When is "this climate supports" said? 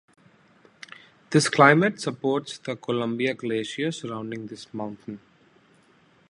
1.29-2.57